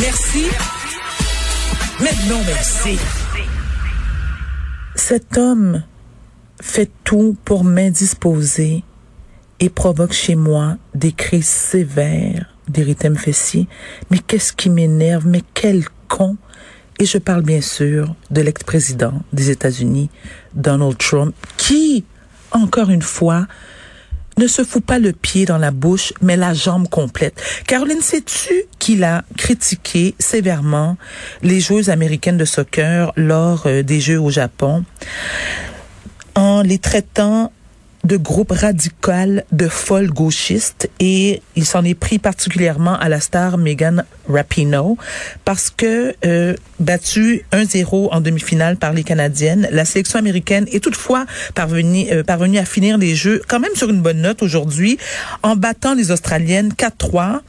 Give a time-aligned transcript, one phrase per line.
[0.00, 0.44] Merci.
[2.00, 2.98] Mais non, merci.
[4.94, 5.82] Cet homme
[6.60, 8.84] fait tout pour m'indisposer
[9.60, 13.68] et provoque chez moi des crises sévères d'érythème fessier.
[14.10, 15.26] Mais qu'est-ce qui m'énerve?
[15.26, 16.36] Mais quel con!
[16.98, 20.10] Et je parle bien sûr de l'ex-président des États-Unis,
[20.54, 22.04] Donald Trump, qui,
[22.50, 23.46] encore une fois,
[24.38, 27.42] ne se fout pas le pied dans la bouche, mais la jambe complète.
[27.66, 30.96] Caroline, sais-tu qu'il a critiqué sévèrement
[31.42, 34.84] les joueuses américaines de soccer lors euh, des Jeux au Japon?
[36.34, 37.50] En les traitant
[38.06, 43.58] de groupe radical de folles gauchistes et il s'en est pris particulièrement à la star
[43.58, 44.96] Megan Rapinoe
[45.44, 51.26] parce que euh, battue 1-0 en demi-finale par les Canadiennes, la sélection américaine est toutefois
[51.54, 54.98] parvenue, euh, parvenue à finir les Jeux quand même sur une bonne note aujourd'hui
[55.42, 57.40] en battant les Australiennes 4-3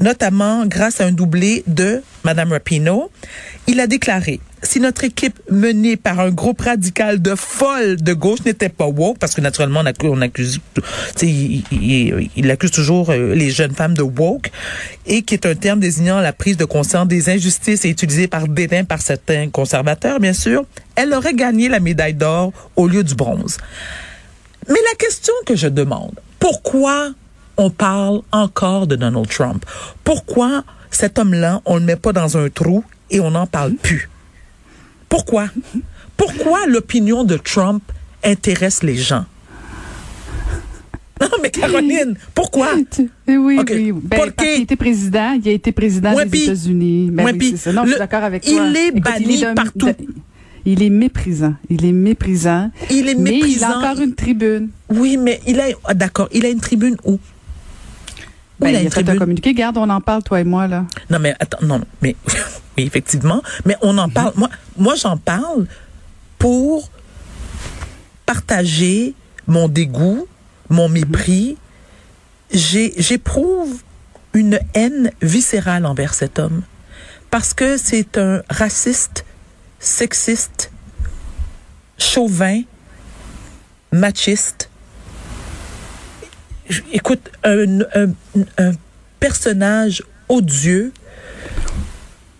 [0.00, 3.10] notamment grâce à un doublé de Madame Rapinoe.
[3.66, 8.40] Il a déclaré si notre équipe menée par un groupe radical de folles de gauche
[8.44, 10.60] n'était pas woke, parce que naturellement on accuse, on accuse
[11.22, 14.50] il, il, il, accuse toujours euh, les jeunes femmes de woke,
[15.06, 18.48] et qui est un terme désignant la prise de conscience des injustices et utilisé par
[18.48, 20.64] dédain par certains conservateurs, bien sûr,
[20.94, 23.56] elle aurait gagné la médaille d'or au lieu du bronze.
[24.68, 27.12] Mais la question que je demande, pourquoi
[27.56, 29.64] on parle encore de Donald Trump?
[30.04, 34.09] Pourquoi cet homme-là, on le met pas dans un trou et on n'en parle plus?
[35.10, 35.48] Pourquoi?
[36.16, 37.82] Pourquoi l'opinion de Trump
[38.24, 39.26] intéresse les gens?
[41.20, 42.68] Non, mais Caroline, pourquoi?
[43.28, 43.92] Oui, okay.
[43.92, 44.00] oui.
[44.02, 47.10] Ben, il a été président, il a été président des États-Unis.
[47.12, 47.72] Ben, oui, ça.
[47.72, 48.52] Non, le, je suis d'accord avec toi.
[48.52, 49.86] Il est Écoute, banni il est partout.
[49.86, 49.94] De,
[50.64, 51.54] il est méprisant.
[51.68, 52.70] Il est méprisant.
[52.90, 53.68] Il est mais méprisant.
[53.68, 54.68] il a encore une tribune.
[54.88, 57.18] Oui, mais il a, ah, d'accord, il a une tribune où?
[58.60, 59.54] Ben, il a, un communiqué.
[59.54, 60.84] Garde, on en parle, toi et moi, là.
[61.08, 62.14] Non, mais attends, non, mais
[62.76, 63.42] oui, effectivement.
[63.64, 64.32] Mais on en parle.
[64.36, 65.66] Moi, moi j'en parle
[66.38, 66.90] pour
[68.26, 69.14] partager
[69.46, 70.26] mon dégoût,
[70.68, 71.56] mon mépris.
[72.52, 73.82] J'éprouve
[74.34, 76.62] une haine viscérale envers cet homme
[77.30, 79.24] parce que c'est un raciste,
[79.78, 80.70] sexiste,
[81.98, 82.62] chauvin,
[83.92, 84.69] machiste.
[86.92, 88.12] Écoute, un, un,
[88.58, 88.72] un
[89.18, 90.92] personnage odieux,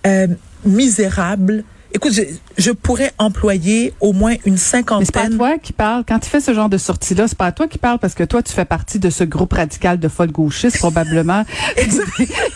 [0.06, 0.26] euh,
[0.64, 1.64] misérable.
[1.92, 2.22] Écoute, je,
[2.56, 5.06] je, pourrais employer au moins une cinquantaine.
[5.06, 6.04] C'est pas à toi qui parle.
[6.06, 8.22] Quand tu fais ce genre de sortie-là, c'est pas à toi qui parle parce que
[8.22, 11.44] toi, tu fais partie de ce groupe radical de folles gauchistes, probablement.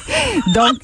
[0.54, 0.76] Donc,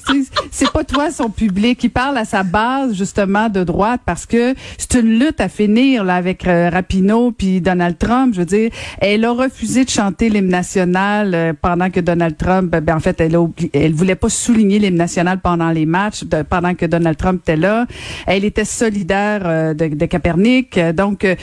[0.51, 1.83] c'est pas toi son public.
[1.83, 6.03] Il parle à sa base, justement, de droite parce que c'est une lutte à finir,
[6.03, 8.33] là, avec euh, Rapinoe puis Donald Trump.
[8.35, 8.69] Je veux dire,
[8.99, 13.19] elle a refusé de chanter l'hymne national euh, pendant que Donald Trump, ben, en fait,
[13.21, 17.41] elle, a, elle voulait pas souligner l'hymne national pendant les matchs, pendant que Donald Trump
[17.43, 17.87] était là.
[18.27, 20.77] Elle était solidaire euh, de, de Capernic.
[20.93, 21.35] Donc, euh,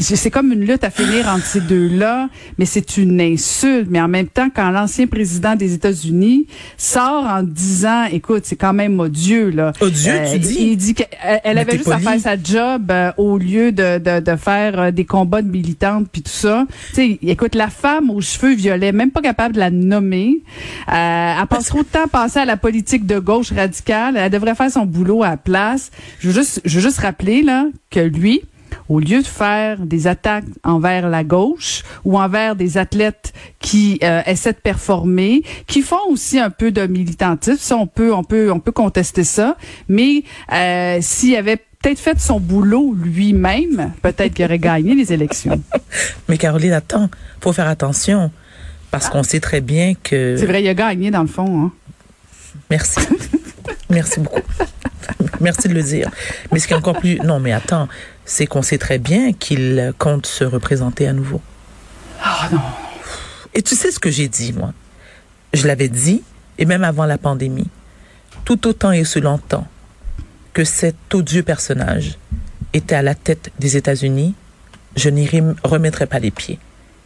[0.00, 2.28] c'est comme une lutte à finir entre ces deux-là,
[2.58, 3.88] mais c'est une insulte.
[3.90, 6.46] Mais en même temps, quand l'ancien président des États-Unis
[6.76, 9.72] sort en disant, écoute, c'est quand même odieux, là.
[9.82, 10.56] Odieux, euh, tu dis?
[10.58, 11.96] Il dit qu'elle elle avait juste poli.
[11.96, 15.48] à faire sa job euh, au lieu de, de, de faire euh, des combats de
[15.48, 16.66] militantes puis tout ça.
[16.88, 20.42] Tu sais, écoute, la femme aux cheveux violets, même pas capable de la nommer.
[20.90, 24.16] Euh, elle passe trop de temps à passer à la politique de gauche radicale.
[24.16, 25.90] Elle devrait faire son boulot à la place.
[26.20, 28.40] Je veux juste, je veux juste rappeler, là, que lui,
[28.88, 34.22] au lieu de faire des attaques envers la gauche ou envers des athlètes qui euh,
[34.26, 38.50] essaient de performer, qui font aussi un peu de militantisme, ça on peut on peut
[38.50, 39.56] on peut contester ça,
[39.88, 45.60] mais euh, s'il avait peut-être fait son boulot lui-même, peut-être qu'il aurait gagné les élections.
[46.28, 48.30] Mais Caroline, attends, faut faire attention
[48.90, 51.72] parce qu'on sait très bien que C'est vrai, il a gagné dans le fond hein.
[52.70, 53.00] Merci.
[53.90, 54.40] Merci beaucoup.
[55.40, 56.10] Merci de le dire.
[56.52, 57.88] Mais ce qui est encore plus non, mais attends,
[58.24, 61.40] c'est qu'on sait très bien qu'il compte se représenter à nouveau.
[62.22, 62.60] Ah oh, non.
[63.54, 64.72] Et tu sais ce que j'ai dit, moi?
[65.52, 66.22] Je l'avais dit,
[66.58, 67.68] et même avant la pandémie,
[68.44, 69.66] tout autant et aussi longtemps
[70.52, 72.18] que cet odieux personnage
[72.72, 74.34] était à la tête des États-Unis,
[74.96, 75.28] je n'y
[75.62, 76.58] remettrai pas les pieds.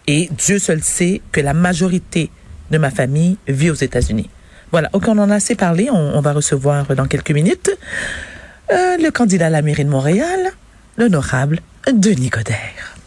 [0.07, 2.31] Et Dieu seul sait que la majorité
[2.71, 4.31] de ma famille vit aux États-Unis.
[4.71, 7.71] Voilà, ok, on en a assez parlé, on, va recevoir dans quelques minutes
[8.71, 10.53] euh, le candidat à la mairie de Montréal,
[10.99, 11.61] l'honorable
[11.91, 12.98] Denis Coderre.